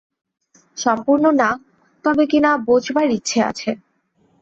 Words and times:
সম্পূর্ণ 0.77 1.25
না, 1.41 1.49
তবে 2.05 2.23
কিনা 2.31 2.51
বোঝবার 2.67 3.07
ইচ্ছে 3.17 3.39
আছে। 3.49 3.69